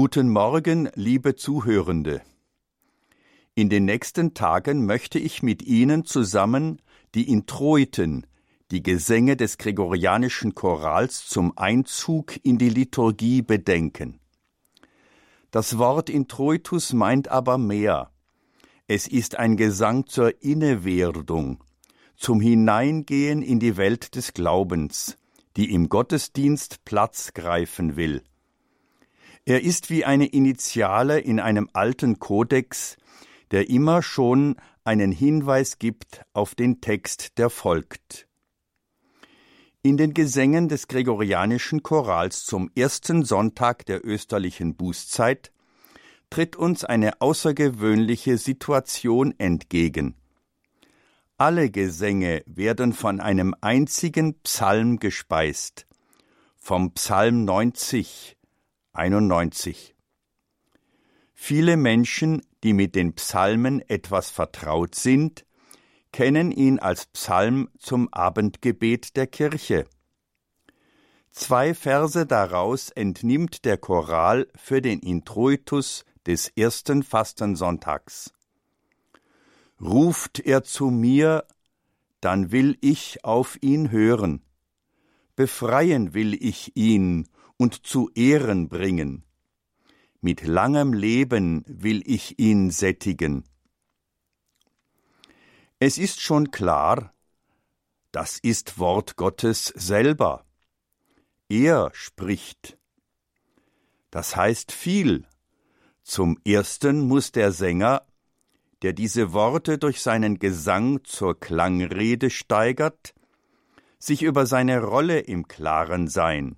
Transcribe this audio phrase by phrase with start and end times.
[0.00, 2.22] Guten Morgen, liebe Zuhörende.
[3.56, 6.80] In den nächsten Tagen möchte ich mit Ihnen zusammen
[7.16, 8.24] die Introiten,
[8.70, 14.20] die Gesänge des gregorianischen Chorals zum Einzug in die Liturgie bedenken.
[15.50, 18.12] Das Wort Introitus meint aber mehr.
[18.86, 21.64] Es ist ein Gesang zur Innewerdung,
[22.14, 25.18] zum Hineingehen in die Welt des Glaubens,
[25.56, 28.22] die im Gottesdienst Platz greifen will.
[29.48, 32.98] Er ist wie eine Initiale in einem alten Kodex,
[33.50, 38.28] der immer schon einen Hinweis gibt auf den Text, der folgt.
[39.80, 45.50] In den Gesängen des gregorianischen Chorals zum ersten Sonntag der österlichen Bußzeit
[46.28, 50.14] tritt uns eine außergewöhnliche Situation entgegen.
[51.38, 55.86] Alle Gesänge werden von einem einzigen Psalm gespeist,
[56.58, 58.37] vom Psalm 90,
[58.98, 59.94] 91.
[61.32, 65.46] Viele Menschen, die mit den Psalmen etwas vertraut sind,
[66.12, 69.86] kennen ihn als Psalm zum Abendgebet der Kirche.
[71.30, 78.32] Zwei Verse daraus entnimmt der Choral für den Introitus des ersten Fastensonntags.
[79.80, 81.44] Ruft er zu mir,
[82.20, 84.42] dann will ich auf ihn hören.
[85.36, 87.28] Befreien will ich ihn
[87.58, 89.24] und zu Ehren bringen.
[90.20, 93.44] Mit langem Leben will ich ihn sättigen.
[95.78, 97.12] Es ist schon klar,
[98.10, 100.44] das ist Wort Gottes selber.
[101.48, 102.78] Er spricht.
[104.10, 105.26] Das heißt viel.
[106.02, 108.02] Zum ersten muss der Sänger,
[108.82, 113.14] der diese Worte durch seinen Gesang zur Klangrede steigert,
[113.98, 116.56] sich über seine Rolle im Klaren sein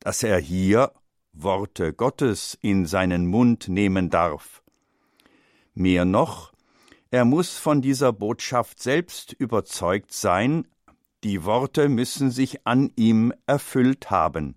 [0.00, 0.92] dass er hier
[1.32, 4.62] Worte Gottes in seinen Mund nehmen darf.
[5.74, 6.52] Mehr noch,
[7.10, 10.66] er muss von dieser Botschaft selbst überzeugt sein,
[11.24, 14.56] die Worte müssen sich an ihm erfüllt haben.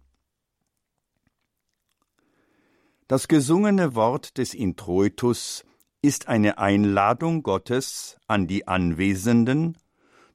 [3.07, 5.65] Das gesungene Wort des Introitus
[6.01, 9.77] ist eine Einladung Gottes an die Anwesenden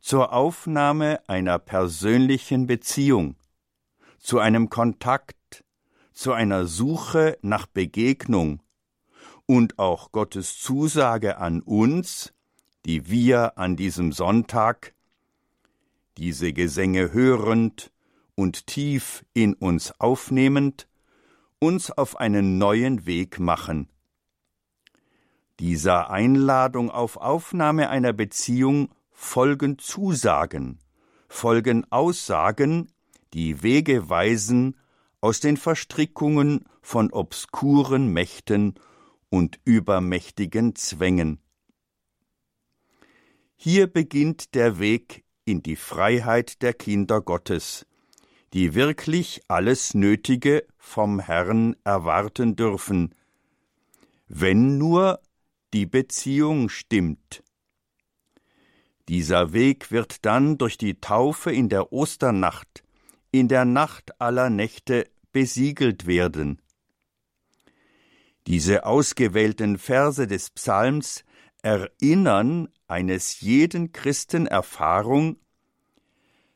[0.01, 3.37] zur Aufnahme einer persönlichen Beziehung,
[4.27, 5.63] zu einem Kontakt,
[6.13, 8.61] zu einer Suche nach Begegnung
[9.47, 12.35] und auch Gottes Zusage an uns,
[12.87, 14.97] die wir an diesem Sonntag,
[16.19, 17.93] diese Gesänge hörend
[18.35, 20.89] und tief in uns aufnehmend,
[21.61, 23.89] uns auf einen neuen Weg machen.
[25.61, 30.81] Dieser Einladung auf Aufnahme einer Beziehung folgen Zusagen,
[31.29, 32.91] folgen Aussagen,
[33.35, 34.77] die Wege weisen
[35.21, 38.75] aus den Verstrickungen von obskuren Mächten
[39.29, 41.41] und übermächtigen Zwängen.
[43.57, 47.87] Hier beginnt der Weg in die Freiheit der Kinder Gottes,
[48.53, 53.15] die wirklich alles Nötige vom Herrn erwarten dürfen,
[54.29, 55.21] wenn nur
[55.73, 57.43] die Beziehung stimmt.
[59.09, 62.86] Dieser Weg wird dann durch die Taufe in der Osternacht
[63.39, 66.61] in der Nacht aller Nächte besiegelt werden.
[68.47, 71.25] Diese ausgewählten Verse des Psalms
[71.63, 75.37] erinnern eines jeden Christen Erfahrung,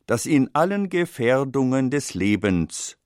[0.07, 2.97] dass in allen Gefährdungen des Lebens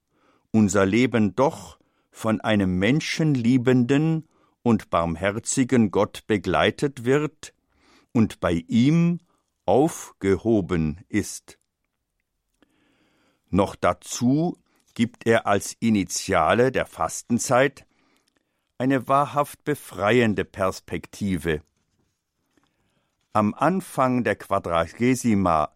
[0.51, 1.79] unser Leben doch
[2.11, 4.29] von einem menschenliebenden
[4.63, 7.55] und barmherzigen Gott begleitet wird
[8.13, 9.19] und bei ihm
[9.67, 11.59] aufgehoben ist.
[13.55, 14.59] Noch dazu
[14.95, 17.87] gibt er als Initiale der Fastenzeit
[18.79, 21.63] eine wahrhaft befreiende Perspektive.
[23.33, 25.73] Am Anfang der Quadragesima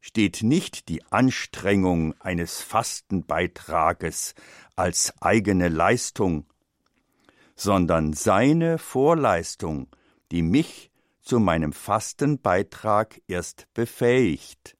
[0.00, 4.34] steht nicht die Anstrengung eines Fastenbeitrages
[4.74, 6.46] als eigene Leistung,
[7.54, 9.86] sondern seine Vorleistung,
[10.32, 10.90] die mich
[11.20, 14.76] zu meinem Fastenbeitrag erst befähigt.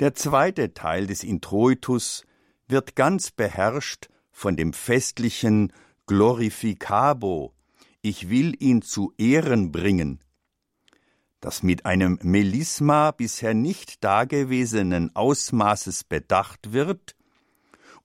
[0.00, 2.24] Der zweite Teil des Introitus
[2.66, 5.74] wird ganz beherrscht von dem festlichen
[6.06, 7.52] Glorificabo,
[8.00, 10.20] ich will ihn zu Ehren bringen,
[11.40, 17.14] das mit einem Melisma bisher nicht dagewesenen Ausmaßes bedacht wird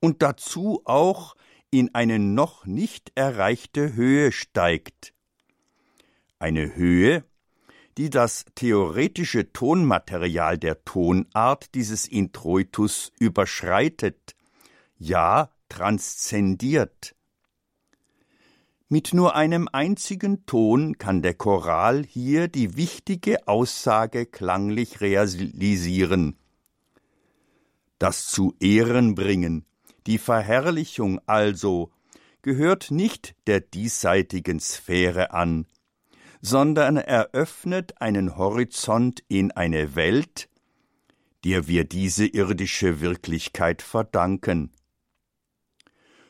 [0.02, 1.36] und dazu auch
[1.72, 5.14] in eine noch nicht erreichte Höhe steigt.
[6.40, 7.24] Eine Höhe,
[7.98, 14.36] die das theoretische Tonmaterial der Tonart dieses Introitus überschreitet,
[14.98, 17.16] ja transzendiert.
[18.88, 26.38] Mit nur einem einzigen Ton kann der Choral hier die wichtige Aussage klanglich realisieren.
[27.98, 29.66] Das zu Ehren bringen,
[30.06, 31.92] die Verherrlichung also,
[32.44, 35.66] gehört nicht der diesseitigen Sphäre an,
[36.46, 40.48] sondern eröffnet einen Horizont in eine Welt,
[41.44, 44.72] der wir diese irdische Wirklichkeit verdanken.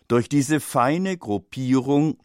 [0.07, 2.17] Durch diese feine Gruppierung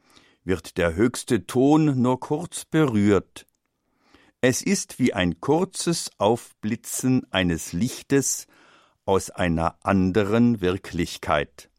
[0.45, 3.47] wird der höchste Ton nur kurz berührt.
[4.41, 8.47] Es ist wie ein kurzes Aufblitzen eines Lichtes
[9.05, 11.71] aus einer anderen Wirklichkeit.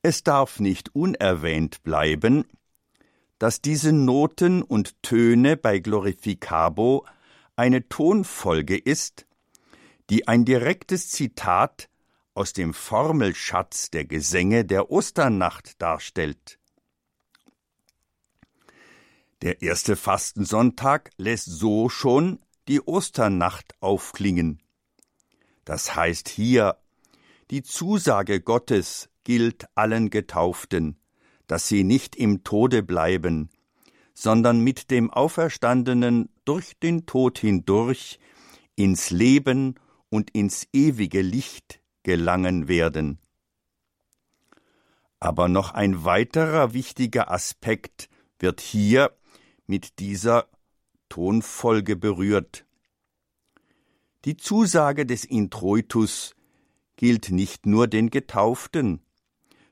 [0.00, 2.46] Es darf nicht unerwähnt bleiben,
[3.38, 7.06] dass diese Noten und Töne bei Glorificabo
[7.54, 9.26] eine Tonfolge ist,
[10.10, 11.88] die ein direktes Zitat
[12.34, 16.58] aus dem Formelschatz der Gesänge der Osternacht darstellt.
[19.42, 24.62] Der erste Fastensonntag lässt so schon die Osternacht aufklingen.
[25.64, 26.78] Das heißt hier,
[27.50, 30.98] die Zusage Gottes gilt allen Getauften,
[31.46, 33.50] dass sie nicht im Tode bleiben,
[34.14, 38.18] sondern mit dem Auferstandenen durch den Tod hindurch
[38.74, 39.74] ins Leben
[40.08, 43.18] und ins ewige Licht gelangen werden.
[45.20, 48.08] Aber noch ein weiterer wichtiger Aspekt
[48.38, 49.16] wird hier
[49.66, 50.48] mit dieser
[51.08, 52.66] Tonfolge berührt.
[54.24, 56.34] Die Zusage des Introitus
[56.96, 59.00] gilt nicht nur den Getauften,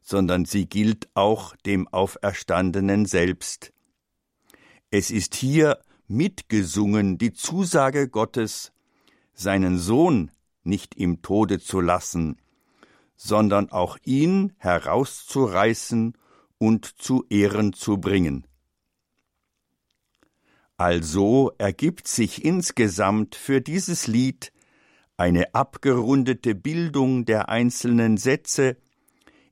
[0.05, 3.73] sondern sie gilt auch dem Auferstandenen selbst.
[4.91, 8.73] Es ist hier mitgesungen die Zusage Gottes,
[9.33, 10.31] seinen Sohn
[10.62, 12.37] nicht im Tode zu lassen,
[13.17, 16.12] sondern auch ihn herauszureißen
[16.59, 18.47] und zu Ehren zu bringen.
[20.77, 24.53] Also ergibt sich insgesamt für dieses Lied
[25.17, 28.77] eine abgerundete Bildung der einzelnen Sätze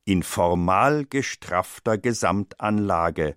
[0.05, 3.37] in formal gestraffter Gesamtanlage,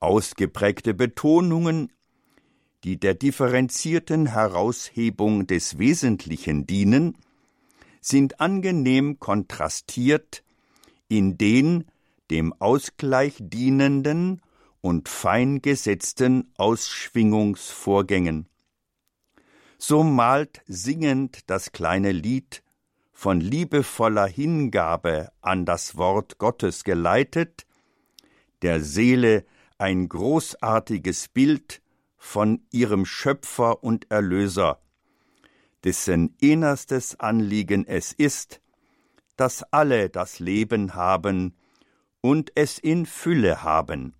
[0.00, 1.92] ausgeprägte Betonungen
[2.84, 7.16] die der differenzierten Heraushebung des Wesentlichen dienen,
[8.00, 10.42] sind angenehm kontrastiert
[11.08, 11.84] in den
[12.30, 14.40] dem Ausgleich dienenden
[14.80, 18.48] und fein gesetzten Ausschwingungsvorgängen.
[19.78, 22.62] So malt singend das kleine Lied
[23.22, 27.68] von liebevoller Hingabe an das Wort Gottes geleitet,
[28.62, 29.44] der Seele
[29.78, 31.82] ein großartiges Bild
[32.16, 34.80] von ihrem Schöpfer und Erlöser,
[35.84, 38.60] dessen innerstes Anliegen es ist,
[39.36, 41.54] dass alle das Leben haben
[42.22, 44.16] und es in Fülle haben.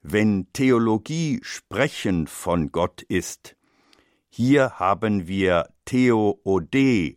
[0.00, 3.54] Wenn Theologie sprechen von Gott ist,
[4.30, 7.16] hier haben wir Theode,